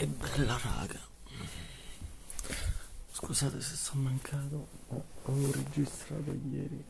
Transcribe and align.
E 0.00 0.06
bella 0.06 0.56
raga. 0.62 1.00
Scusate 3.10 3.60
se 3.60 3.74
sono 3.74 4.02
mancato, 4.02 4.68
ho 4.90 5.50
registrato 5.50 6.30
ieri 6.30 6.84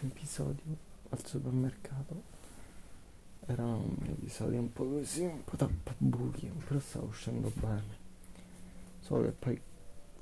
un 0.00 0.08
episodio 0.08 0.76
al 1.08 1.26
supermercato. 1.26 2.22
Era 3.46 3.64
un 3.64 3.96
episodio 4.06 4.60
un 4.60 4.72
po' 4.72 4.84
così, 4.84 5.24
un 5.24 5.42
po' 5.42 5.56
tappabuchi, 5.56 6.46
però 6.64 6.78
stavo 6.78 7.06
uscendo 7.06 7.50
bene. 7.56 7.98
Solo 9.00 9.22
che 9.24 9.32
poi 9.32 9.60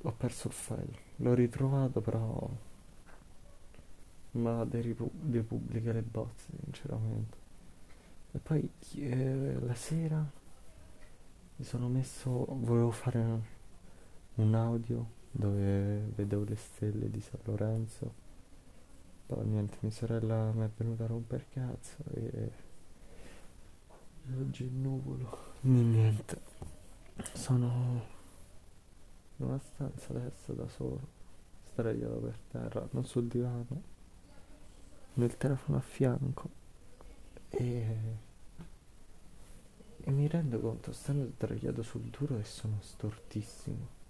ho 0.01 0.11
perso 0.13 0.47
il 0.47 0.53
file. 0.55 0.99
L'ho 1.17 1.35
ritrovato 1.35 2.01
però 2.01 2.49
ma 4.31 4.65
di 4.65 5.39
pubblicare 5.41 5.99
le 5.99 6.01
bozze, 6.01 6.47
sinceramente. 6.63 7.37
E 8.31 8.39
poi 8.39 8.67
eh, 8.95 9.59
la 9.59 9.75
sera 9.75 10.41
mi 11.63 11.69
sono 11.69 11.87
messo, 11.87 12.45
volevo 12.49 12.91
fare 12.91 13.41
un 14.35 14.53
audio 14.53 15.11
dove 15.31 16.11
vedevo 16.13 16.43
le 16.43 16.57
stelle 16.57 17.09
di 17.09 17.21
San 17.21 17.39
Lorenzo. 17.45 18.13
Poi 19.27 19.45
niente, 19.45 19.77
mia 19.79 19.91
sorella 19.91 20.51
mi 20.51 20.65
è 20.65 20.69
venuta 20.75 21.05
a 21.05 21.07
rompere 21.07 21.45
cazzo 21.47 21.95
e 22.13 22.51
oggi 24.37 24.65
è 24.65 24.69
nuvolo. 24.69 25.53
Niente, 25.61 26.41
sono 27.31 28.01
in 29.37 29.45
una 29.45 29.57
stanza 29.59 30.09
adesso 30.09 30.51
da 30.51 30.67
solo, 30.67 31.07
sdraiato 31.71 32.15
per 32.15 32.39
terra, 32.51 32.85
non 32.91 33.05
sul 33.05 33.27
divano, 33.29 33.81
nel 35.13 35.37
telefono 35.37 35.77
a 35.77 35.81
fianco 35.81 36.49
e 37.47 38.31
e 40.05 40.11
mi 40.11 40.27
rendo 40.27 40.59
conto, 40.59 40.91
stando 40.91 41.27
sdraiato 41.27 41.81
sul 41.81 42.01
duro, 42.01 42.35
che 42.35 42.43
sono 42.43 42.77
stortissimo. 42.81 44.01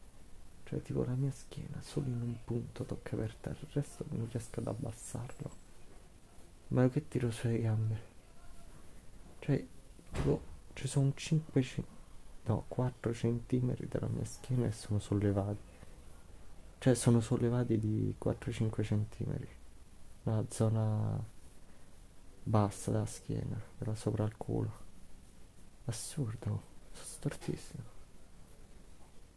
Cioè, 0.63 0.81
tipo 0.81 1.03
la 1.03 1.13
mia 1.13 1.29
schiena, 1.29 1.79
solo 1.81 2.07
in 2.07 2.19
un 2.19 2.35
punto 2.43 2.83
tocca 2.83 3.15
per 3.15 3.35
terra, 3.35 3.59
il 3.59 3.69
resto 3.73 4.03
non 4.09 4.27
riesco 4.27 4.59
ad 4.59 4.67
abbassarlo. 4.67 5.51
Ma 6.69 6.89
che 6.89 7.07
tiro 7.07 7.29
sulle 7.29 7.61
gambe? 7.61 8.01
Cioè, 9.37 9.67
tipo, 10.11 10.41
ci 10.73 10.87
sono 10.87 11.11
5, 11.13 11.65
no, 12.45 12.65
4 12.67 13.13
centimetri 13.13 13.87
della 13.87 14.07
mia 14.07 14.25
schiena 14.25 14.65
e 14.65 14.71
sono 14.71 14.97
sollevati. 14.97 15.71
Cioè, 16.79 16.95
sono 16.95 17.19
sollevati 17.19 17.77
di 17.77 18.15
4-5 18.19 18.83
centimetri. 18.83 19.49
La 20.23 20.43
zona 20.49 21.23
bassa 22.41 22.89
della 22.89 23.05
schiena, 23.05 23.61
quella 23.77 23.93
sopra 23.93 24.23
il 24.23 24.35
culo. 24.37 24.82
Assurdo, 25.85 26.61
sono 26.91 27.05
stortissimo. 27.05 27.83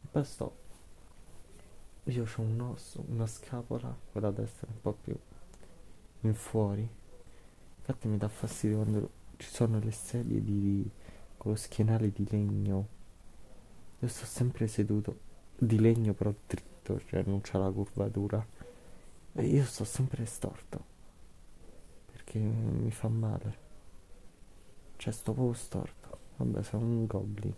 E 0.03 0.07
poi 0.11 0.25
sto. 0.25 0.57
Io 2.05 2.25
ho 2.25 2.41
un 2.41 2.61
osso, 2.61 3.05
una 3.09 3.27
scapola, 3.27 3.95
quella 4.13 4.31
destra 4.31 4.69
un 4.71 4.81
po' 4.81 4.93
più 4.93 5.19
in 6.21 6.35
fuori. 6.35 6.89
Infatti 7.79 8.07
mi 8.07 8.17
dà 8.17 8.29
fastidio 8.29 8.77
quando 8.77 9.11
ci 9.37 9.49
sono 9.49 9.81
le 9.81 9.91
sedie 9.91 10.43
di, 10.43 10.89
con 11.37 11.53
lo 11.53 11.57
schienale 11.57 12.11
di 12.13 12.27
legno. 12.31 12.89
Io 13.99 14.09
sto 14.09 14.25
sempre 14.25 14.69
seduto 14.69 15.19
di 15.59 15.81
legno 15.81 16.13
però 16.13 16.33
dritto, 16.47 17.01
cioè 17.07 17.23
non 17.25 17.41
c'ha 17.41 17.59
la 17.59 17.71
curvatura. 17.71 18.45
E 19.33 19.45
io 19.45 19.65
sto 19.65 19.85
sempre 19.85 20.25
storto. 20.27 20.85
Perché 22.13 22.39
mi 22.39 22.91
fa 22.93 23.09
male. 23.09 23.59
Cioè 24.97 25.13
sto 25.13 25.33
proprio 25.33 25.55
storto. 25.55 26.16
Vabbè, 26.37 26.63
sono 26.63 26.85
un 26.85 27.07
goblin. 27.07 27.55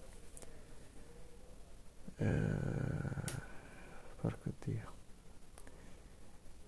Eh, 2.16 3.32
porco 4.20 4.50
dio. 4.64 4.92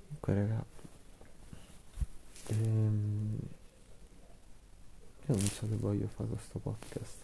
Comunque, 0.07 0.35
raga. 0.35 0.65
Ehm, 2.49 3.39
io 5.27 5.35
non 5.35 5.47
so 5.47 5.69
che 5.69 5.77
voglio 5.77 6.09
fare 6.09 6.29
questo 6.29 6.59
podcast. 6.59 7.17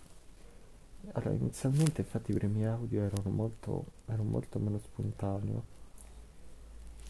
Allora, 1.13 1.33
inizialmente 1.33 2.03
infatti 2.03 2.31
i 2.31 2.35
primi 2.35 2.65
audio 2.67 3.03
erano 3.03 3.31
molto, 3.31 3.85
erano 4.07 4.29
molto 4.29 4.59
meno 4.59 4.79
spontaneo. 4.79 5.75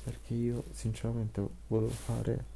Perché 0.02 0.34
io 0.34 0.64
sinceramente 0.70 1.46
volevo 1.66 1.90
fare 1.90 2.54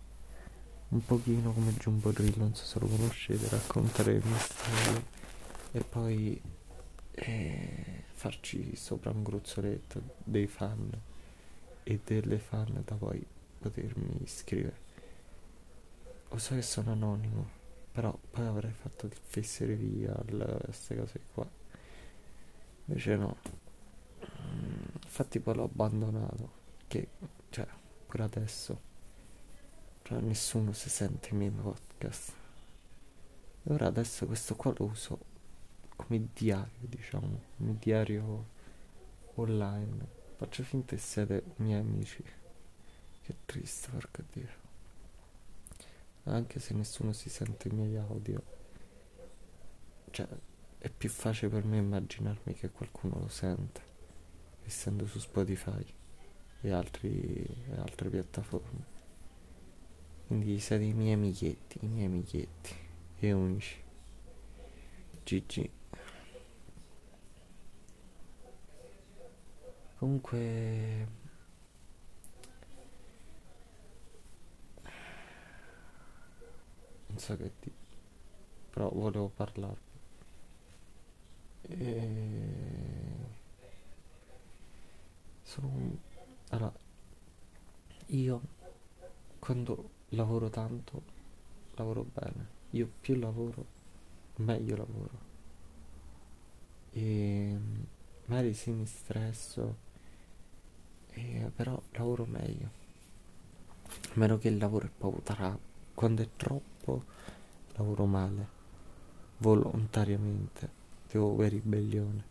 un 0.90 1.04
pochino 1.04 1.52
come 1.52 1.72
Jumbo 1.74 2.10
Drill, 2.10 2.34
non 2.36 2.54
so 2.54 2.64
se 2.64 2.78
lo 2.80 2.86
conoscete, 2.86 3.48
raccontare 3.48 4.14
le 4.14 4.22
mie 4.24 4.38
storie 4.38 5.04
e 5.72 5.84
poi 5.84 6.40
eh, 7.12 8.04
farci 8.12 8.74
sopra 8.74 9.10
un 9.10 9.22
gruzzoletto 9.22 10.02
dei 10.24 10.48
fan 10.48 10.90
e 11.84 12.00
delle 12.04 12.38
fan 12.38 12.82
da 12.84 12.96
poi 12.96 13.24
potermi 13.58 14.22
iscrivere. 14.22 14.88
Lo 16.28 16.38
so 16.38 16.54
che 16.54 16.62
sono 16.62 16.90
anonimo, 16.92 17.48
però 17.92 18.16
poi 18.30 18.46
avrei 18.46 18.72
fatto 18.72 19.06
il 19.06 19.12
fessere 19.14 19.74
via 19.74 20.12
queste 20.64 20.96
cose 20.96 21.20
qua. 21.32 21.48
Invece 22.86 23.16
no. 23.16 23.36
Mm, 24.24 25.02
infatti 25.04 25.38
poi 25.38 25.54
l'ho 25.54 25.64
abbandonato, 25.64 26.50
che 26.88 27.08
cioè 27.50 27.66
pure 28.06 28.22
adesso 28.24 28.88
però 30.10 30.22
nessuno 30.22 30.72
si 30.72 30.90
sente 30.90 31.28
i 31.28 31.36
miei 31.36 31.52
podcast. 31.52 32.32
E 33.62 33.72
ora 33.72 33.86
adesso 33.86 34.26
questo 34.26 34.56
qua 34.56 34.74
lo 34.76 34.86
uso 34.86 35.20
come 35.94 36.30
diario, 36.32 36.80
diciamo, 36.80 37.40
come 37.56 37.76
diario 37.78 38.46
online. 39.34 40.04
Faccio 40.34 40.64
finta 40.64 40.96
che 40.96 41.00
siete 41.00 41.44
miei 41.58 41.78
amici. 41.78 42.24
Che 43.22 43.34
triste, 43.46 43.88
porca 43.90 44.24
dio. 44.32 44.48
Anche 46.24 46.58
se 46.58 46.74
nessuno 46.74 47.12
si 47.12 47.30
sente 47.30 47.68
i 47.68 47.72
miei 47.72 47.96
audio. 47.96 48.42
Cioè, 50.10 50.26
è 50.78 50.90
più 50.90 51.08
facile 51.08 51.52
per 51.52 51.64
me 51.64 51.76
immaginarmi 51.76 52.52
che 52.54 52.70
qualcuno 52.70 53.20
lo 53.20 53.28
sente, 53.28 53.80
essendo 54.64 55.06
su 55.06 55.20
Spotify 55.20 55.86
e, 56.62 56.72
altri, 56.72 57.44
e 57.44 57.76
altre 57.76 58.08
piattaforme. 58.08 58.98
Quindi 60.30 60.60
siete 60.60 60.84
i 60.84 60.92
miei 60.92 61.14
amichetti, 61.14 61.84
i 61.84 61.88
miei 61.88 62.06
amichetti 62.06 62.72
e 63.18 63.32
unici. 63.32 63.82
GG. 65.24 65.70
Comunque 69.98 71.08
non 77.06 77.18
so 77.18 77.36
che 77.36 77.50
dire, 77.58 77.76
però 78.70 78.88
volevo 78.88 79.30
parlarvi. 79.30 79.80
E... 81.62 82.48
Sono 85.42 85.98
allora 86.50 86.72
io 88.06 88.40
quando 89.40 89.98
lavoro 90.10 90.48
tanto, 90.48 91.02
lavoro 91.74 92.04
bene. 92.04 92.58
Io 92.70 92.90
più 93.00 93.16
lavoro, 93.16 93.64
meglio 94.36 94.76
lavoro. 94.76 95.28
E 96.92 97.58
magari 98.26 98.54
sì 98.54 98.70
mi 98.70 98.86
stresso, 98.86 99.76
e, 101.10 101.50
però 101.54 101.80
lavoro 101.92 102.24
meglio. 102.26 102.78
A 103.86 104.12
meno 104.14 104.38
che 104.38 104.48
il 104.48 104.58
lavoro 104.58 104.86
è 104.86 105.22
tarato. 105.22 105.68
Quando 105.94 106.22
è 106.22 106.28
troppo, 106.36 107.04
lavoro 107.74 108.06
male. 108.06 108.58
Volontariamente. 109.38 110.78
Devo 111.10 111.32
avere 111.32 111.50
ribellione. 111.50 112.24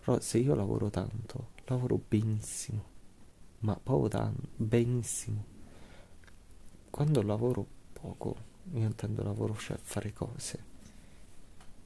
Però 0.00 0.20
se 0.20 0.38
io 0.38 0.54
lavoro 0.54 0.90
tanto, 0.90 1.48
lavoro 1.66 2.00
benissimo. 2.06 2.96
Ma 3.60 3.74
proprio 3.74 4.08
tanto, 4.08 4.48
benissimo 4.56 5.56
quando 6.90 7.22
lavoro 7.22 7.66
poco, 7.92 8.36
io 8.72 8.86
intendo 8.86 9.22
lavoro, 9.22 9.56
cioè 9.56 9.76
fare 9.76 10.12
cose, 10.12 10.64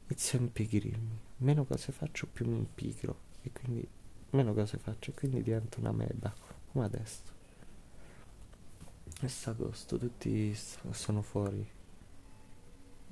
inizio 0.06 0.38
a 0.38 0.42
impigrirmi. 0.42 1.18
Meno 1.38 1.64
cose 1.64 1.92
faccio, 1.92 2.26
più 2.26 2.46
mi 2.46 2.56
impigro. 2.58 3.30
E 3.42 3.50
quindi 3.50 3.86
meno 4.30 4.54
cose 4.54 4.78
faccio 4.78 5.10
e 5.10 5.14
quindi 5.14 5.42
divento 5.42 5.80
una 5.80 5.92
meba, 5.92 6.32
come 6.70 6.84
adesso. 6.84 7.30
È 9.20 9.30
agosto, 9.44 9.98
tutti 9.98 10.54
sono 10.54 11.22
fuori. 11.22 11.66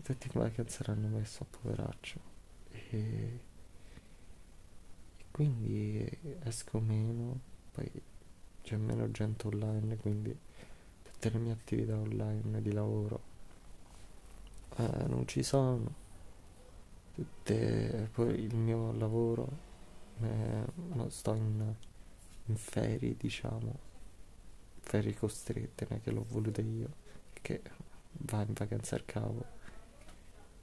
Tutti 0.02 0.31
in 0.32 0.40
vacanza 0.40 0.82
l'hanno 0.87 1.08
messo 1.08 1.42
a 1.42 1.46
poveraccio. 1.58 2.20
E, 2.70 2.96
e 5.16 5.25
quindi 5.31 6.08
esco 6.42 6.78
meno, 6.81 7.40
poi 7.72 7.90
c'è 8.62 8.76
meno 8.76 9.10
gente 9.10 9.46
online, 9.46 9.96
quindi 9.96 10.37
tutte 11.20 11.37
le 11.37 11.38
mie 11.38 11.52
attività 11.52 11.99
online 11.99 12.62
di 12.62 12.72
lavoro 12.72 13.20
eh, 14.76 15.06
non 15.06 15.26
ci 15.26 15.43
sono 15.43 15.94
tutte 17.14 18.08
poi 18.11 18.40
il 18.43 18.56
mio 18.56 18.93
lavoro 18.93 19.49
eh, 20.22 20.64
sto 21.11 21.34
in, 21.34 21.75
in 22.46 22.56
ferie, 22.56 23.17
diciamo, 23.19 23.78
ferie 24.81 25.14
costrette, 25.14 25.87
non 25.90 26.00
che 26.00 26.11
l'ho 26.11 26.25
voluta 26.28 26.62
io, 26.62 26.88
che 27.32 27.61
va 28.12 28.43
in 28.43 28.52
vacanza 28.55 28.96
al 28.96 29.05
cavo 29.05 29.44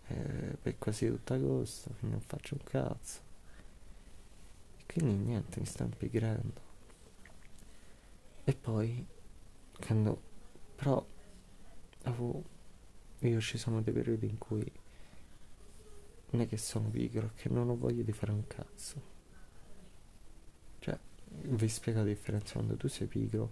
eh, 0.08 0.58
per 0.62 0.78
quasi 0.80 1.08
tutto 1.08 1.34
agosto, 1.34 1.96
non 2.02 2.22
faccio 2.22 2.56
un 2.56 2.64
cazzo. 2.64 3.20
E 4.78 4.84
quindi 4.86 5.16
niente, 5.16 5.60
mi 5.60 5.66
sta 5.66 5.84
impigrendo. 5.84 6.62
E 8.44 8.54
poi, 8.54 9.06
quando, 9.80 10.27
però, 10.78 11.04
avevo, 12.04 12.44
io 13.22 13.42
ci 13.42 13.58
sono 13.58 13.82
dei 13.82 13.92
periodi 13.92 14.28
in 14.28 14.38
cui 14.38 14.72
non 16.30 16.42
è 16.42 16.48
che 16.48 16.58
sono 16.58 16.88
pigro, 16.90 17.32
che 17.36 17.50
non 17.50 17.68
ho 17.68 17.76
voglia 17.76 18.04
di 18.04 18.12
fare 18.12 18.32
un 18.32 18.46
cazzo. 18.46 19.02
Cioè, 20.78 21.00
vi 21.30 21.68
spiego 21.68 22.00
la 22.00 22.06
differenza 22.06 22.54
quando 22.54 22.78
tu 22.78 22.88
sei 22.88 23.08
pigro, 23.08 23.52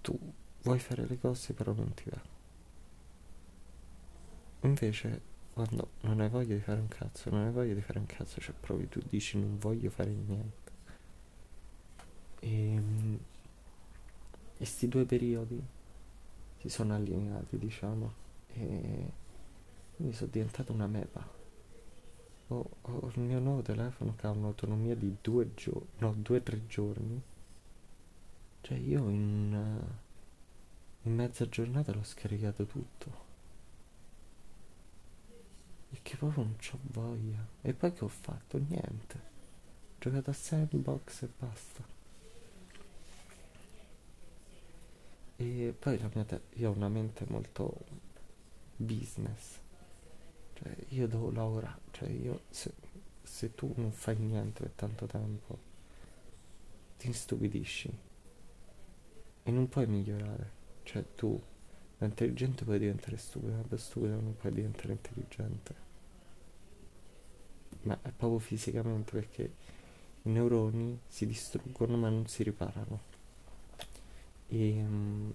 tu 0.00 0.18
vuoi 0.62 0.80
fare 0.80 1.06
le 1.06 1.16
cose 1.20 1.52
però 1.52 1.72
non 1.72 1.94
ti 1.94 2.10
va. 2.10 2.20
Invece, 4.62 5.20
quando 5.52 5.90
non 6.00 6.18
hai 6.18 6.28
voglia 6.28 6.56
di 6.56 6.62
fare 6.62 6.80
un 6.80 6.88
cazzo, 6.88 7.30
non 7.30 7.46
hai 7.46 7.52
voglia 7.52 7.74
di 7.74 7.80
fare 7.80 8.00
un 8.00 8.06
cazzo, 8.06 8.40
cioè 8.40 8.56
proprio 8.58 8.88
tu 8.88 9.00
dici 9.08 9.38
non 9.38 9.56
voglio 9.56 9.88
fare 9.88 10.10
niente. 10.10 10.72
Ehm, 12.40 13.18
e 14.54 14.56
questi 14.56 14.88
due 14.88 15.04
periodi 15.04 15.62
si 16.62 16.68
sono 16.68 16.94
allineati, 16.94 17.58
diciamo, 17.58 18.12
e 18.54 19.12
quindi 19.96 20.14
sono 20.14 20.30
diventato 20.30 20.72
una 20.72 20.86
mepa 20.86 21.40
ho, 22.52 22.70
ho 22.82 23.10
il 23.14 23.20
mio 23.20 23.38
nuovo 23.38 23.62
telefono 23.62 24.14
che 24.16 24.26
ha 24.26 24.30
un'autonomia 24.30 24.94
di 24.94 25.16
due 25.20 25.54
giorni, 25.54 25.86
no, 25.98 26.14
due 26.16 26.38
o 26.38 26.42
tre 26.42 26.66
giorni. 26.66 27.20
Cioè 28.60 28.76
io 28.76 29.08
in, 29.08 29.80
in 31.02 31.14
mezza 31.14 31.48
giornata 31.48 31.92
l'ho 31.92 32.04
scaricato 32.04 32.64
tutto. 32.66 33.30
Perché 35.90 36.16
proprio 36.16 36.44
non 36.44 36.56
c'ho 36.56 36.78
voglia. 36.82 37.44
E 37.60 37.72
poi 37.72 37.92
che 37.92 38.04
ho 38.04 38.08
fatto? 38.08 38.58
Niente. 38.58 39.16
Ho 39.16 39.98
giocato 39.98 40.30
a 40.30 40.34
sandbox 40.34 41.22
e 41.22 41.28
basta. 41.38 41.84
E 45.44 45.74
poi 45.76 45.98
la 45.98 46.08
mia 46.14 46.22
te- 46.24 46.42
io 46.54 46.70
ho 46.70 46.72
una 46.72 46.88
mente 46.88 47.24
molto 47.28 47.74
business. 48.76 49.58
Cioè, 50.54 50.76
io 50.90 51.08
devo 51.08 51.32
lavorare, 51.32 51.80
cioè 51.90 52.08
io 52.08 52.42
se, 52.48 52.72
se 53.22 53.52
tu 53.52 53.72
non 53.76 53.90
fai 53.90 54.16
niente 54.18 54.62
per 54.62 54.70
tanto 54.70 55.06
tempo, 55.06 55.58
ti 56.96 57.08
instupidisci 57.08 57.90
e 59.42 59.50
non 59.50 59.68
puoi 59.68 59.86
migliorare. 59.86 60.60
Cioè 60.84 61.04
tu 61.16 61.40
da 61.98 62.06
intelligente 62.06 62.62
puoi 62.64 62.78
diventare 62.78 63.16
stupido, 63.16 63.64
da 63.66 63.76
stupido 63.76 64.14
non 64.20 64.36
puoi 64.36 64.52
diventare 64.52 64.92
intelligente. 64.92 65.74
Ma 67.82 67.98
è 68.00 68.12
proprio 68.12 68.38
fisicamente 68.38 69.10
perché 69.10 69.54
i 70.22 70.30
neuroni 70.30 71.00
si 71.08 71.26
distruggono 71.26 71.96
ma 71.96 72.08
non 72.08 72.28
si 72.28 72.44
riparano. 72.44 73.11
E, 74.52 74.84
um, 74.84 75.32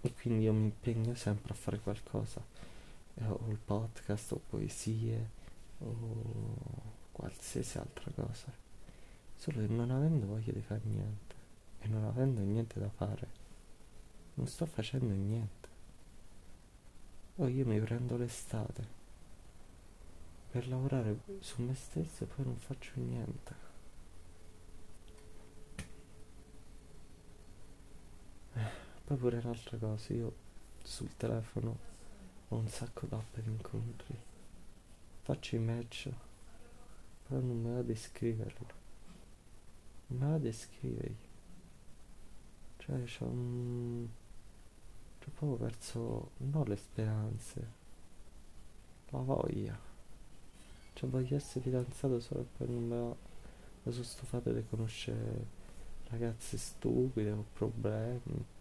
e 0.00 0.14
quindi 0.14 0.44
io 0.44 0.52
mi 0.52 0.66
impegno 0.66 1.14
sempre 1.16 1.52
a 1.52 1.56
fare 1.56 1.80
qualcosa. 1.80 2.40
Eh, 3.14 3.26
o 3.26 3.48
il 3.48 3.58
podcast 3.58 4.32
o 4.32 4.40
poesie 4.48 5.30
o 5.78 5.96
qualsiasi 7.10 7.78
altra 7.78 8.12
cosa. 8.14 8.52
Solo 9.34 9.66
che 9.66 9.66
non 9.66 9.90
avendo 9.90 10.26
voglia 10.26 10.52
di 10.52 10.60
fare 10.60 10.82
niente 10.84 11.34
e 11.80 11.88
non 11.88 12.04
avendo 12.04 12.40
niente 12.40 12.78
da 12.78 12.88
fare 12.88 13.40
non 14.34 14.46
sto 14.46 14.64
facendo 14.64 15.12
niente. 15.12 15.68
O 17.36 17.48
io 17.48 17.66
mi 17.66 17.80
prendo 17.80 18.16
l'estate 18.16 19.00
per 20.52 20.68
lavorare 20.68 21.18
su 21.40 21.62
me 21.62 21.74
stesso 21.74 22.22
e 22.22 22.26
poi 22.28 22.44
non 22.44 22.56
faccio 22.56 22.92
niente 22.94 23.71
poi 29.12 29.16
pure 29.16 29.38
un'altra 29.38 29.76
cosa 29.76 30.14
io 30.14 30.34
sul 30.82 31.14
telefono 31.16 31.90
ho 32.48 32.56
un 32.56 32.68
sacco 32.68 33.06
d'app 33.06 33.36
di 33.38 33.50
incontri. 33.50 34.18
Faccio 35.22 35.56
i 35.56 35.58
match, 35.58 36.10
però 37.26 37.40
non 37.40 37.60
me 37.60 37.74
la 37.74 37.82
descriverlo. 37.82 38.66
Non 40.08 40.18
me 40.18 40.30
la 40.30 40.38
descrivergli. 40.38 41.30
Cioè, 42.78 43.02
c'ho 43.04 43.26
un... 43.26 44.08
C'ho 45.18 45.30
proprio 45.34 45.66
perso, 45.66 46.30
non 46.38 46.64
le 46.64 46.76
speranze, 46.76 47.70
la 49.10 49.18
voglia. 49.18 49.78
Cioè, 50.94 51.08
voglio 51.08 51.36
essere 51.36 51.60
fidanzato 51.60 52.18
solo 52.20 52.46
poi 52.56 52.68
non 52.68 52.88
me 52.88 52.96
la... 52.96 53.90
Sono 53.90 54.04
stufato 54.04 54.52
di 54.52 54.64
conoscere 54.68 55.46
ragazze 56.08 56.56
stupide 56.56 57.30
o 57.30 57.44
problemi. 57.52 58.60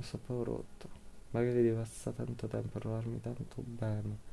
Sono 0.00 0.22
proprio 0.24 0.44
rotto. 0.44 0.88
Magari 1.30 1.62
devo 1.62 1.80
passare 1.80 2.16
tanto 2.16 2.46
tempo 2.46 2.76
a 2.76 2.80
trovarmi 2.80 3.20
tanto 3.20 3.62
bene. 3.62 4.30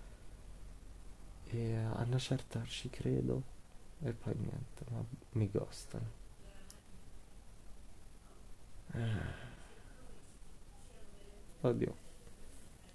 E 1.45 1.75
a 1.75 2.03
una 2.03 2.17
certa 2.17 2.63
ci 2.65 2.89
credo 2.89 3.57
e 4.01 4.13
poi 4.13 4.35
niente 4.35 4.85
ma 4.91 5.03
mi 5.31 5.49
gostano 5.51 6.19
eh. 8.93 9.21
oddio. 11.61 12.07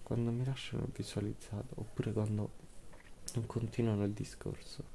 Quando 0.02 0.30
mi 0.30 0.44
lasciano 0.44 0.86
visualizzato 0.92 1.74
oppure 1.76 2.12
quando 2.12 2.50
non 3.34 3.46
continuano 3.46 4.04
il 4.04 4.12
discorso. 4.12 4.92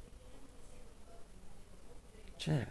Cioè 2.35 2.67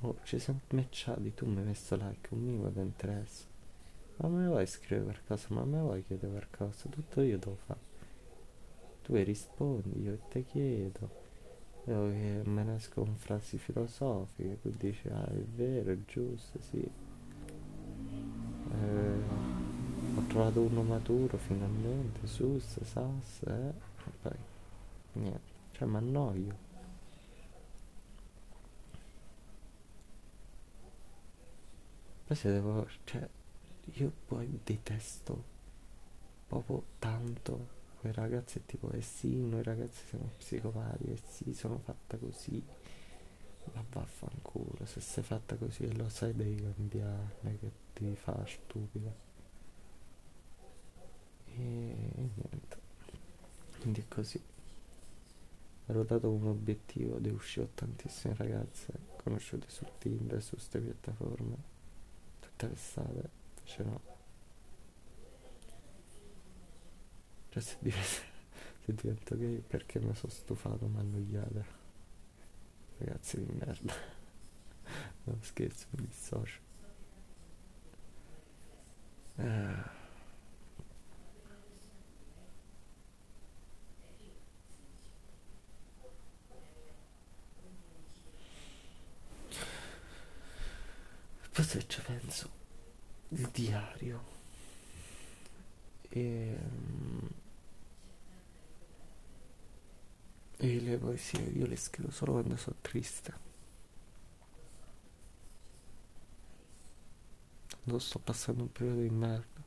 oh, 0.00 0.18
ci 0.24 0.38
siamo 0.38 0.60
matchati 0.70 1.32
tu 1.32 1.46
mi 1.46 1.58
hai 1.58 1.64
messo 1.64 1.96
like 1.96 2.34
un 2.34 2.40
minimo 2.40 2.68
di 2.68 2.80
interesse 2.80 3.55
ma 4.16 4.28
me 4.28 4.46
vuoi 4.46 4.66
scrivere 4.66 5.04
qualcosa? 5.24 5.46
Ma 5.50 5.64
me 5.64 5.80
vuoi 5.80 6.04
chiedere 6.04 6.32
qualcosa? 6.32 6.88
Tutto 6.88 7.20
io 7.20 7.38
devo 7.38 7.56
fare. 7.66 7.80
Tu 9.02 9.14
rispondi, 9.14 10.02
io 10.02 10.18
te 10.28 10.44
chiedo. 10.44 11.24
Io 11.84 12.10
che 12.10 12.40
me 12.44 12.64
ne 12.64 12.74
esco 12.76 13.02
con 13.04 13.14
frasi 13.14 13.58
filosofiche, 13.58 14.60
tu 14.60 14.72
dici, 14.76 15.06
ah 15.08 15.24
è 15.26 15.34
vero, 15.54 15.92
è 15.92 15.98
giusto, 16.04 16.58
sì. 16.60 16.80
Eh, 18.72 19.20
ho 20.16 20.22
trovato 20.26 20.60
uno 20.60 20.82
maturo 20.82 21.36
finalmente, 21.36 22.26
sus, 22.26 22.82
sas, 22.82 23.42
eh. 23.46 23.68
E 23.68 24.10
poi, 24.22 24.36
niente, 25.12 25.40
cioè 25.72 25.86
mi 25.86 25.96
annoio. 25.96 26.64
Poi 32.26 32.36
se 32.36 32.50
devo, 32.50 32.88
cioè, 33.04 33.28
io 33.94 34.12
poi 34.26 34.60
detesto 34.62 35.54
proprio 36.46 36.84
tanto 36.98 37.74
quei 38.00 38.12
ragazzi 38.12 38.64
tipo 38.66 38.90
eh 38.90 39.00
sì 39.02 39.36
noi 39.36 39.62
ragazzi 39.62 40.04
siamo 40.06 40.30
psicopati 40.36 41.04
eh 41.04 41.20
sì 41.28 41.52
sono 41.54 41.78
fatta 41.78 42.16
così. 42.16 42.62
Ma 43.74 43.84
vaffanculo 43.90 44.84
se 44.84 45.00
sei 45.00 45.24
fatta 45.24 45.56
così 45.56 45.82
e 45.84 45.92
lo 45.96 46.08
sai 46.08 46.32
devi 46.34 46.54
cambiare 46.62 47.58
che 47.58 47.70
ti 47.94 48.14
fa 48.14 48.44
stupida. 48.46 49.12
E, 51.46 51.56
niente. 51.56 52.76
Quindi 53.80 54.00
è 54.02 54.04
così. 54.08 54.40
Ero 55.86 56.04
dato 56.04 56.28
come 56.30 56.50
obiettivo 56.50 57.18
di 57.18 57.28
uscire 57.28 57.68
tantissime 57.74 58.34
ragazze 58.36 58.92
conosciute 59.16 59.66
su 59.68 59.84
Tinder 59.98 60.42
su 60.42 60.54
queste 60.54 60.80
piattaforme 60.80 61.56
tutte 62.40 62.68
le 62.68 62.76
strade 62.76 63.30
cioè 63.66 63.84
no. 63.84 64.00
Cioè 67.50 67.62
se 67.62 67.76
divento, 67.80 68.08
se 68.84 68.94
divento 68.94 69.36
gay 69.36 69.60
perché 69.60 69.98
mi 69.98 70.14
sono 70.14 70.32
stufato, 70.32 70.86
ma 70.86 71.00
annoiate. 71.00 71.64
Ragazzi 72.98 73.44
di 73.44 73.52
merda. 73.52 73.94
No 75.24 75.38
scherzo, 75.40 75.86
mi 75.90 76.06
dissocio. 76.06 76.60
Eh. 79.36 79.94
Poi 91.52 91.64
se 91.64 91.86
ci 91.88 92.00
penso 92.02 92.64
il 93.28 93.48
diario 93.50 94.34
e, 96.08 96.56
E 100.58 100.80
le 100.80 100.96
poesie 100.96 101.42
io 101.50 101.66
le 101.66 101.76
scrivo 101.76 102.10
solo 102.10 102.32
quando 102.32 102.56
sono 102.56 102.76
triste. 102.80 103.44
Quando 107.82 107.98
sto 108.00 108.18
passando 108.18 108.62
un 108.62 108.72
periodo 108.72 109.02
di 109.02 109.10
merda. 109.10 109.64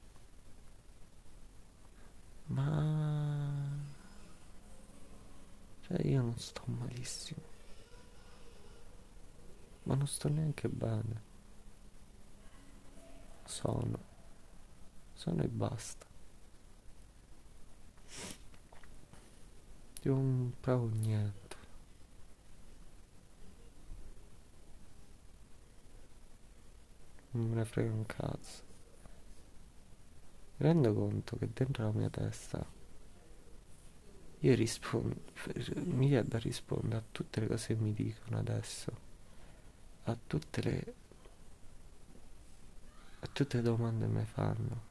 Ma... 2.48 3.88
Cioè 5.82 6.08
io 6.08 6.22
non 6.22 6.38
sto 6.39 6.63
malissimo. 6.66 7.42
Ma 9.84 9.94
non 9.94 10.08
sto 10.08 10.28
neanche 10.28 10.68
bene. 10.70 11.28
Sono. 13.50 13.98
Sono 15.12 15.41
e 15.41 15.48
basta. 15.48 16.06
Io 20.03 20.13
non 20.13 20.53
provo 20.62 20.88
niente. 20.89 21.56
Non 27.32 27.50
me 27.50 27.56
ne 27.56 27.65
frega 27.65 27.91
un 27.91 28.06
cazzo. 28.06 28.63
Mi 30.58 30.68
rendo 30.68 30.94
conto 30.94 31.36
che 31.38 31.50
dentro 31.51 31.86
la 31.86 31.91
mia 31.91 32.10
testa 32.12 32.63
io 34.41 34.56
rispondo, 34.56 35.15
mi 35.74 36.08
viene 36.08 36.27
da 36.27 36.38
rispondere 36.38 36.98
a 36.98 37.03
tutte 37.12 37.39
le 37.39 37.48
cose 37.48 37.75
che 37.75 37.82
mi 37.82 37.94
dicono 37.94 38.38
adesso, 38.38 38.91
a 40.03 40.18
tutte 40.27 40.62
le, 40.62 40.94
a 43.21 43.27
tutte 43.27 43.57
le 43.57 43.63
domande 43.63 44.07
mi 44.07 44.23
fanno. 44.25 44.88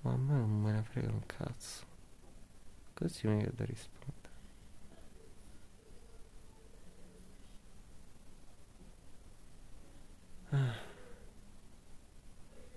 Ma 0.00 0.12
a 0.12 0.16
me 0.16 0.34
non 0.34 0.60
me 0.60 0.72
ne 0.72 0.82
frega 0.82 1.08
un 1.08 1.26
cazzo. 1.26 1.84
Così 2.94 3.28
mi 3.28 3.48
da 3.54 3.64
rispondere. 3.64 4.34
Ah. 10.50 10.74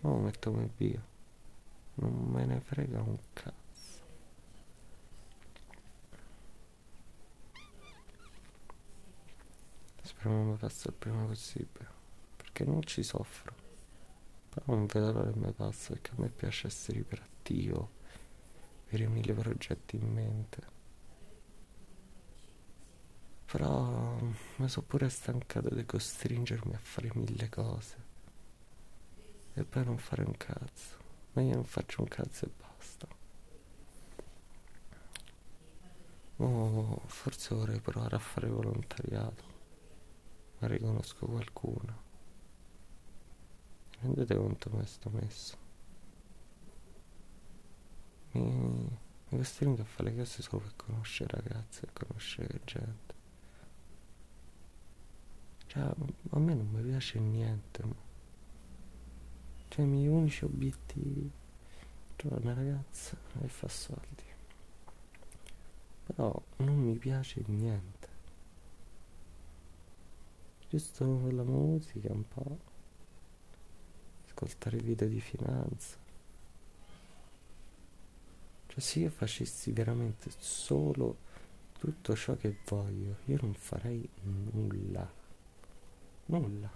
Ma 0.02 0.10
lo 0.10 0.18
metto 0.18 0.52
come 0.52 0.70
via. 0.78 1.02
Non 1.96 2.14
me 2.32 2.46
ne 2.46 2.60
frega 2.60 3.02
un 3.02 3.18
cazzo. 3.34 3.58
Spero 10.02 10.32
mi 10.32 10.58
passa 10.58 10.90
il 10.90 10.96
prima 10.96 11.24
possibile. 11.26 11.88
Perché 12.38 12.66
non 12.66 12.84
ci 12.84 13.04
soffro. 13.04 13.69
Però 14.50 14.66
non 14.76 14.86
vedo 14.88 15.12
l'ora 15.12 15.32
che 15.32 15.38
mi 15.38 15.52
passa 15.52 15.94
perché 15.94 16.12
a 16.12 16.22
me 16.22 16.30
piace 16.30 16.68
essere 16.68 17.00
iperattivo. 17.00 17.98
Avere 18.88 19.08
mille 19.08 19.34
progetti 19.34 19.96
in 19.96 20.12
mente. 20.12 20.78
Però 23.46 24.18
mi 24.58 24.70
sono 24.70 24.86
pure 24.88 25.10
stancato 25.10 25.74
di 25.74 25.86
costringermi 25.86 26.74
a 26.74 26.80
fare 26.80 27.10
mille 27.14 27.50
cose. 27.50 27.96
E 29.54 29.64
poi 29.64 29.86
non 29.86 29.98
fare 29.98 30.24
un 30.24 30.36
cazzo. 30.38 30.98
Ma 31.34 31.42
io 31.42 31.56
non 31.56 31.66
faccio 31.66 32.02
un 32.02 32.08
cazzo 32.08 32.46
e 32.46 32.50
basta. 32.58 33.08
Oh, 36.38 37.02
forse 37.06 37.54
vorrei 37.54 37.80
provare 37.80 38.16
a 38.16 38.20
fare 38.20 38.48
volontariato. 38.48 39.44
Ma 40.60 40.68
riconosco 40.68 41.26
qualcuno. 41.26 42.09
Rendete 44.02 44.36
conto 44.36 44.70
come 44.70 44.86
sto 44.86 45.10
messo. 45.10 45.58
Mi, 48.32 48.42
mi 49.30 49.38
costringo 49.38 49.82
a 49.82 49.86
fare 49.86 50.12
le 50.12 50.18
cose 50.18 50.42
solo 50.42 50.62
per 50.62 50.76
conoscere 50.76 51.42
ragazze 51.42 51.86
e 51.86 51.90
conoscere 51.94 52.62
gente. 52.64 53.14
Cioè, 55.68 55.82
a 55.82 56.40
me 56.40 56.54
non 56.54 56.68
mi 56.72 56.82
piace 56.82 57.20
niente. 57.20 57.84
Cioè, 59.68 59.86
i 59.86 59.88
miei 59.88 60.08
unici 60.08 60.46
obiettivi 60.46 61.32
trovare 62.16 62.42
una 62.42 62.54
ragazza 62.54 63.18
e 63.42 63.48
fa 63.48 63.68
soldi. 63.68 64.24
Però 66.06 66.42
non 66.58 66.78
mi 66.78 66.96
piace 66.96 67.44
niente. 67.46 68.08
Giusto 70.68 71.06
la 71.32 71.44
musica 71.44 72.12
un 72.12 72.28
po'. 72.28 72.69
Ascoltare 74.42 74.78
video 74.78 75.06
di 75.06 75.20
finanza. 75.20 75.98
Cioè, 78.68 78.80
se 78.80 79.00
io 79.00 79.10
facessi 79.10 79.74
veramente 79.74 80.32
solo 80.38 81.18
tutto 81.78 82.16
ciò 82.16 82.38
che 82.38 82.60
voglio, 82.66 83.18
io 83.26 83.38
non 83.42 83.54
farei 83.54 84.08
nulla. 84.22 85.12
Nulla. 86.28 86.72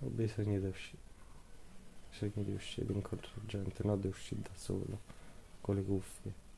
Ho 0.00 0.08
bisogno 0.08 0.58
di 0.58 0.66
uscire. 0.66 1.02
Bisogno 2.10 2.44
di 2.44 2.52
uscire, 2.52 2.86
di 2.86 2.94
incontrare 2.94 3.46
gente, 3.46 3.84
no 3.84 3.96
di 3.96 4.08
uscire 4.08 4.40
da 4.40 4.50
solo, 4.56 5.00
con 5.60 5.76
le 5.76 5.84
cuffie. 5.84 6.50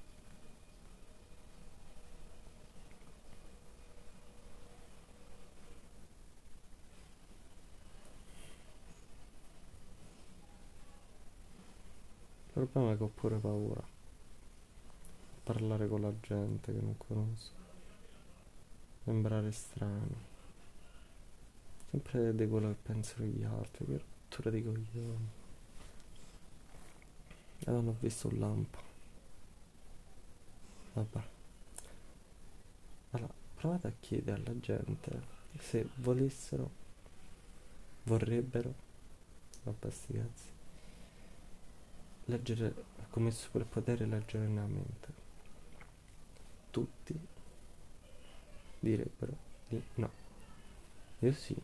Problema 12.75 12.93
è 12.93 12.97
che 12.97 13.03
ho 13.05 13.09
pure 13.09 13.37
paura 13.37 13.83
parlare 15.45 15.87
con 15.87 16.01
la 16.01 16.13
gente 16.21 16.73
che 16.73 16.81
non 16.81 16.97
conosco, 16.97 17.53
sembrare 19.05 19.53
strano, 19.53 20.17
sempre 21.91 22.35
di 22.35 22.49
quello 22.49 22.69
che 22.69 22.77
pensano 22.83 23.27
gli 23.27 23.45
altri, 23.45 23.85
che 23.85 23.99
rottura 23.99 24.51
di 24.51 24.65
coglioni. 24.65 25.29
E 27.59 27.71
non 27.71 27.89
ho 27.89 27.97
visto 28.01 28.29
un 28.29 28.39
lampo. 28.39 28.79
Vabbè. 30.95 31.23
Allora, 33.11 33.35
provate 33.55 33.87
a 33.87 33.93
chiedere 34.01 34.41
alla 34.41 34.59
gente 34.59 35.23
se 35.59 35.87
volessero, 35.97 36.71
vorrebbero, 38.05 38.75
vabbè 39.63 39.91
sti 39.91 40.13
cazzi, 40.15 40.54
leggere 42.27 42.75
come 43.11 43.31
superpotere 43.31 44.07
leggere 44.07 44.47
nella 44.47 44.67
mente 44.67 45.23
tutti 46.75 47.17
direbbero 48.81 49.37
di 49.69 49.81
no. 49.95 50.11
Io 51.21 51.33
sì. 51.33 51.57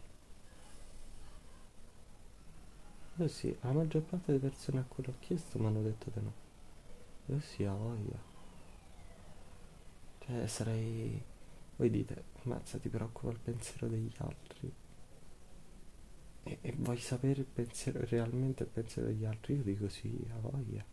Io 3.16 3.28
sì, 3.28 3.56
la 3.60 3.72
maggior 3.72 4.02
parte 4.02 4.26
delle 4.26 4.38
persone 4.38 4.78
a 4.78 4.84
cui 4.84 5.04
l'ho 5.04 5.14
chiesto 5.18 5.58
mi 5.58 5.66
hanno 5.66 5.82
detto 5.82 6.10
di 6.10 6.20
no. 6.22 6.32
Io 7.26 7.40
sì, 7.40 7.64
a 7.64 7.74
voglia. 7.74 8.18
Cioè, 10.20 10.46
sarei... 10.46 11.20
Voi 11.76 11.90
dite, 11.90 12.24
mazza, 12.42 12.78
ti 12.78 12.88
preoccupa 12.88 13.32
il 13.32 13.40
pensiero 13.40 13.88
degli 13.88 14.14
altri. 14.18 14.72
E, 16.42 16.58
e 16.60 16.72
vuoi 16.76 16.98
sapere 16.98 17.40
il 17.40 17.46
pensiero, 17.46 18.04
realmente 18.04 18.62
il 18.62 18.68
pensiero 18.68 19.08
degli 19.08 19.24
altri? 19.24 19.56
Io 19.56 19.62
dico 19.62 19.88
sì, 19.88 20.26
a 20.32 20.38
voglia. 20.38 20.84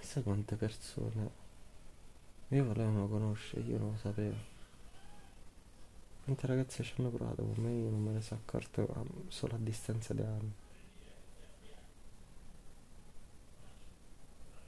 Sai 0.00 0.22
quante 0.22 0.56
persone 0.56 1.48
io 2.52 2.64
volevano 2.64 3.06
conoscere, 3.06 3.62
io 3.62 3.78
non 3.78 3.92
lo 3.92 3.96
sapevo. 3.96 4.34
Quante 6.24 6.46
ragazze 6.48 6.82
ci 6.82 6.94
hanno 6.98 7.10
provato 7.10 7.44
con 7.44 7.62
me, 7.62 7.70
io 7.70 7.90
non 7.90 8.02
me 8.02 8.10
ne 8.12 8.20
sono 8.20 8.40
accorto 8.44 9.06
solo 9.28 9.54
a 9.54 9.58
distanza 9.58 10.12
di 10.14 10.22
anni. 10.22 10.52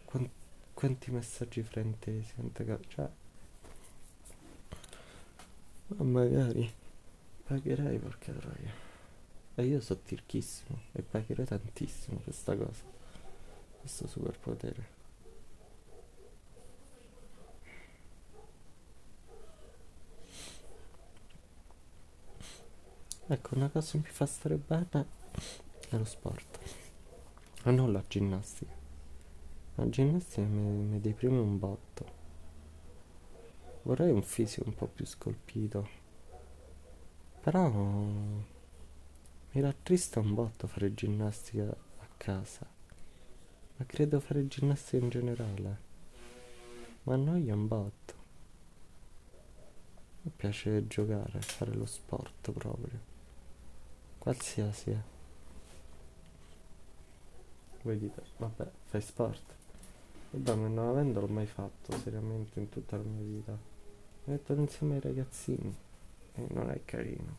Quanti, 0.05 0.31
quanti 0.75 1.11
messaggi 1.11 1.63
fraintesi, 1.63 2.35
quante 2.35 2.65
cose, 2.65 2.85
cioè... 2.87 3.11
Ma 5.89 6.05
magari 6.05 6.73
pagherei 7.45 7.99
perché 7.99 8.37
troia. 8.37 8.73
E 9.55 9.65
io 9.65 9.81
so 9.81 9.99
tirchissimo 9.99 10.79
e 10.93 11.03
pagherei 11.03 11.45
tantissimo 11.45 12.19
questa 12.21 12.57
cosa, 12.57 12.85
questo 13.81 14.07
superpotere. 14.07 15.01
Ecco, 23.27 23.55
una 23.55 23.69
cosa 23.69 23.93
che 23.93 23.99
mi 23.99 24.05
fa 24.05 24.27
stare 24.27 24.57
bene 24.57 25.07
è 25.89 25.97
lo 25.97 26.05
sport. 26.05 26.59
Ma 27.65 27.71
non 27.71 27.93
la 27.93 28.03
ginnastica. 28.07 28.73
La 29.77 29.89
ginnastica 29.89 30.43
mi, 30.43 30.85
mi 30.85 31.01
deprime 31.01 31.39
un 31.39 31.59
botto. 31.59 32.21
Vorrei 33.83 34.11
un 34.11 34.23
fisico 34.23 34.67
un 34.67 34.75
po' 34.75 34.87
più 34.87 35.07
scolpito. 35.07 36.02
Però 37.43 37.69
Mi 37.69 39.61
rattrista 39.61 40.21
un 40.21 40.33
botto 40.33 40.69
fare 40.69 40.95
ginnastica 40.95 41.65
a 41.65 42.07
casa, 42.17 42.65
ma 43.77 43.85
credo 43.85 44.21
fare 44.21 44.47
ginnastica 44.47 45.03
in 45.03 45.11
generale. 45.11 45.81
Ma 47.03 47.15
annoia 47.15 47.53
un 47.55 47.67
botto. 47.67 48.15
Mi 50.23 50.31
piace 50.37 50.87
giocare, 50.87 51.41
fare 51.41 51.75
lo 51.75 51.85
sport 51.85 52.53
proprio. 52.53 53.01
Qualsiasi 54.19 54.91
è. 54.91 55.01
Voi 57.83 57.99
dite, 57.99 58.23
vabbè, 58.37 58.71
fai 58.85 59.01
sport. 59.01 59.55
Vabbè, 60.31 60.55
non 60.55 60.79
avendolo 60.79 61.27
mai 61.27 61.47
fatto 61.47 61.99
seriamente 61.99 62.61
in 62.61 62.69
tutta 62.69 62.97
la 62.97 63.03
mia 63.03 63.25
vita. 63.25 63.53
Mi 63.53 64.33
metto 64.33 64.53
insieme 64.53 64.95
ai 64.95 65.01
ragazzini 65.01 65.91
non 66.35 66.71
è 66.71 66.81
carino. 66.85 67.37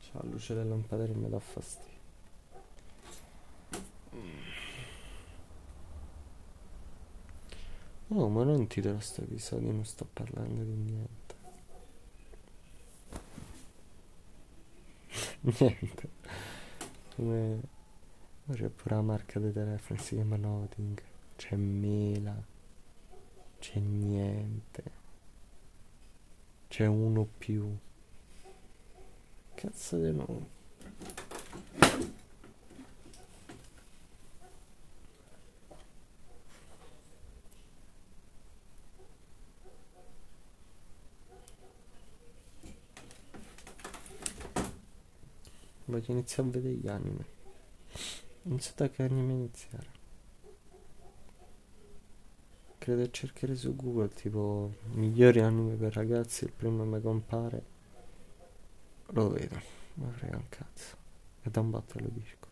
Ciao, 0.00 0.24
luce 0.24 0.54
del 0.54 0.68
lampadere 0.68 1.12
mi 1.14 1.28
dà 1.28 1.38
fastidio. 1.38 1.96
Oh, 8.10 8.28
ma 8.28 8.42
non 8.42 8.66
ti 8.66 8.80
darò 8.80 8.98
sto 9.00 9.20
episodio, 9.22 9.70
non 9.70 9.84
sto 9.84 10.06
parlando 10.10 10.62
di 10.62 10.72
niente. 10.72 11.34
niente. 15.60 16.08
Come... 17.18 17.60
C'è 18.52 18.68
pure 18.68 18.94
la 18.94 19.02
marca 19.02 19.40
dei 19.40 19.52
telefoni, 19.52 19.98
si 19.98 20.14
chiama 20.14 20.36
Nothing. 20.36 21.02
C'è 21.34 21.56
mela. 21.56 22.40
C'è 23.58 23.80
niente. 23.80 24.82
C'è 26.68 26.86
uno 26.86 27.26
più. 27.36 27.76
Cazzo 29.52 29.96
di 29.96 30.12
nome. 30.12 30.57
Voglio 45.98 46.12
iniziare 46.12 46.48
a 46.48 46.52
vedere 46.52 46.74
gli 46.74 46.88
anime. 46.88 47.26
Non 48.42 48.60
so 48.60 48.72
da 48.76 48.88
che 48.88 49.02
anime 49.02 49.32
iniziare. 49.32 49.96
Credo 52.78 53.02
che 53.02 53.10
cercherei 53.10 53.56
su 53.56 53.74
Google 53.74 54.08
tipo 54.08 54.74
migliori 54.92 55.40
anime 55.40 55.74
per 55.74 55.94
ragazzi, 55.94 56.44
il 56.44 56.52
primo 56.52 56.84
che 56.84 56.88
mi 56.88 57.00
compare. 57.00 57.62
Lo 59.08 59.28
vedo, 59.28 59.60
ma 59.94 60.08
frega 60.10 60.36
un 60.36 60.48
cazzo. 60.48 60.96
E 61.42 61.50
da 61.50 61.60
un 61.60 61.70
botto 61.70 61.98
lo 61.98 62.08
dico. 62.10 62.47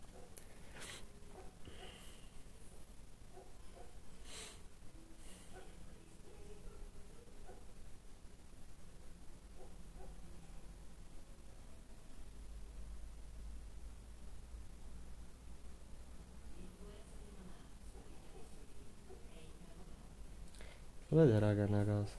Guardate 21.17 21.39
raga 21.39 21.65
una 21.65 21.83
cosa. 21.83 22.13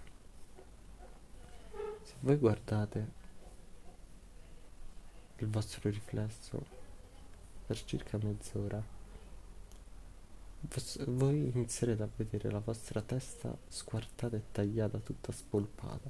Se 2.02 2.16
voi 2.22 2.36
guardate 2.38 3.12
il 5.36 5.48
vostro 5.50 5.92
riflesso 5.92 6.66
per 7.68 7.84
circa 7.84 8.18
mezz'ora, 8.18 8.84
voi 11.10 11.52
inizierete 11.54 12.02
a 12.02 12.10
vedere 12.16 12.50
la 12.50 12.58
vostra 12.58 13.00
testa 13.04 13.56
squartata 13.68 14.36
e 14.36 14.42
tagliata, 14.52 14.98
tutta 14.98 15.32
spolpata. 15.32 16.10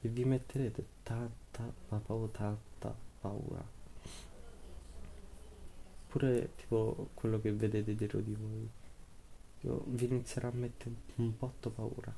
E 0.00 0.08
vi 0.08 0.24
metterete 0.24 0.84
tanta, 1.04 1.62
ma 1.90 1.98
proprio 2.00 2.28
tanta 2.30 2.92
paura. 3.20 3.64
Pure 6.08 6.56
tipo 6.56 7.10
quello 7.14 7.40
che 7.40 7.52
vedete 7.52 7.94
dietro 7.94 8.18
di 8.18 8.34
voi 8.34 8.86
io 9.60 9.84
vi 9.86 10.04
inizierò 10.06 10.48
a 10.48 10.52
mettere 10.52 10.94
un 11.16 11.36
botto 11.36 11.70
paura. 11.70 12.14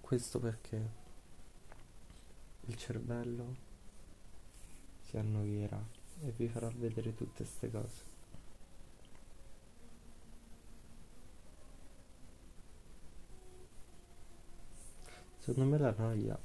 Questo 0.00 0.38
perché 0.38 0.90
il 2.66 2.76
cervello 2.76 3.56
si 5.00 5.16
annoierà 5.16 5.82
e 6.22 6.32
vi 6.36 6.48
farà 6.48 6.68
vedere 6.68 7.14
tutte 7.14 7.44
queste 7.44 7.70
cose. 7.70 8.10
Secondo 15.38 15.70
me 15.70 15.78
la 15.78 15.94
noia 15.96 16.38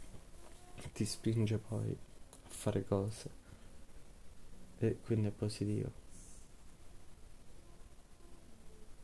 ti 0.94 1.06
spinge 1.06 1.58
poi 1.60 1.92
a 1.92 2.50
fare 2.50 2.84
cose 2.84 3.30
e 4.80 4.98
quindi 5.02 5.28
è 5.28 5.32
positivo. 5.32 6.07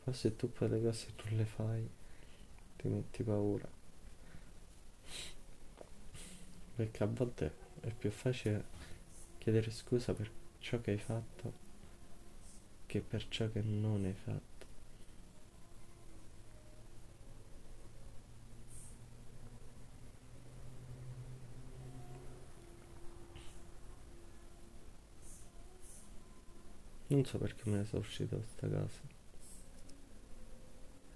Ma 0.04 0.12
se 0.12 0.36
tu 0.36 0.52
poi 0.52 0.68
le 0.68 0.82
cose 0.82 1.12
non 1.24 1.36
le 1.36 1.44
fai, 1.44 1.88
ti 2.76 2.88
metti 2.88 3.22
paura. 3.22 3.68
Perché 6.76 7.02
a 7.02 7.06
volte 7.06 7.52
è 7.80 7.90
più 7.90 8.10
facile 8.10 8.64
chiedere 9.38 9.70
scusa 9.70 10.12
per 10.12 10.30
ciò 10.58 10.80
che 10.80 10.90
hai 10.90 10.98
fatto 10.98 11.62
che 12.94 13.00
per 13.00 13.26
ciò 13.28 13.50
che 13.50 13.60
non 13.60 14.04
hai 14.04 14.14
fatto. 14.14 14.42
Non 27.08 27.24
so 27.24 27.38
perché 27.38 27.68
me 27.68 27.78
ne 27.78 27.84
sono 27.84 28.00
uscito 28.00 28.36
questa 28.36 28.68
cosa. 28.68 29.23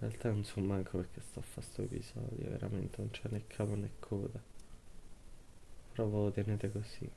In 0.01 0.07
realtà 0.07 0.31
non 0.31 0.45
so 0.45 0.61
manco 0.61 0.99
perché 0.99 1.21
sto 1.21 1.41
a 1.41 1.43
fare 1.43 1.67
sto 1.67 1.83
episodio, 1.83 2.49
veramente 2.51 2.99
non 2.99 3.11
c'è 3.11 3.29
né 3.31 3.47
capo 3.49 3.75
né 3.75 3.91
coda. 3.99 4.41
Però 5.91 6.09
ve 6.09 6.17
lo 6.17 6.31
tenete 6.31 6.71
così. 6.71 7.11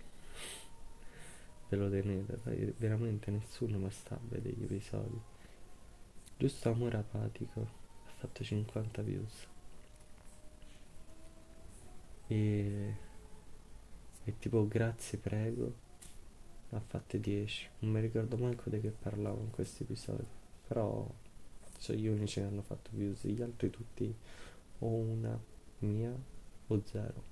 Ve 1.69 1.77
lo 1.77 1.91
tenete, 1.91 2.39
dai, 2.43 2.73
veramente 2.77 3.29
nessuno 3.29 3.77
mi 3.77 3.91
sta 3.91 4.15
a 4.15 4.19
vedere 4.27 4.55
gli 4.55 4.63
episodi. 4.63 5.21
Giusto 6.37 6.69
amore 6.69 6.97
apatico 6.97 7.61
ha 8.07 8.11
fatto 8.17 8.43
50 8.43 9.01
views. 9.03 9.47
E, 12.25 12.95
e 14.23 14.39
tipo 14.39 14.67
grazie 14.67 15.19
prego 15.19 15.71
ha 16.71 16.79
fatte 16.79 17.19
10. 17.19 17.69
Non 17.79 17.91
mi 17.91 18.01
ricordo 18.01 18.37
manco 18.37 18.71
di 18.71 18.81
che 18.81 18.89
parlavo 18.89 19.39
in 19.41 19.51
questi 19.51 19.83
episodi. 19.83 20.25
Però 20.67 21.07
sono 21.81 21.97
gli 21.97 22.05
unici 22.07 22.39
che 22.39 22.45
hanno 22.45 22.61
fatto 22.61 22.91
views, 22.93 23.23
gli 23.23 23.41
altri 23.41 23.71
tutti 23.71 24.15
o 24.79 24.87
una 24.87 25.37
mia 25.79 26.15
o 26.67 26.81
zero. 26.85 27.23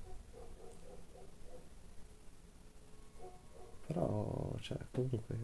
Però, 3.85 4.55
cioè, 4.59 4.77
comunque, 4.89 5.37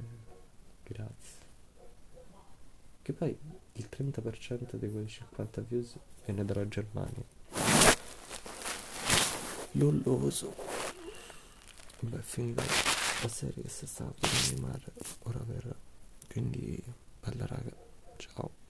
grazie. 0.83 1.43
Che 3.03 3.13
poi 3.13 3.37
il 3.73 3.87
30% 3.91 4.75
di 4.75 4.89
quei 4.89 5.07
50 5.07 5.61
views 5.61 5.99
viene 6.25 6.43
dalla 6.43 6.67
Germania. 6.67 7.23
Non 9.73 10.01
lo 10.03 10.29
so. 10.31 10.51
Vabbè, 11.99 12.21
finita 12.21 12.63
la 13.21 13.27
serie 13.27 13.61
che 13.61 13.69
si 13.69 13.85
sta 13.85 14.11
per 14.19 14.29
animare 14.49 14.93
ora 15.23 15.39
per... 15.39 15.75
Quindi, 16.27 16.83
bella 17.19 17.45
raga, 17.45 17.75
ciao. 18.17 18.64